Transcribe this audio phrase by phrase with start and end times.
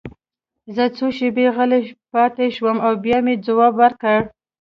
[0.75, 1.81] زه څو شېبې غلی
[2.13, 4.19] پاتې شوم او بیا مې ځواب ورکړ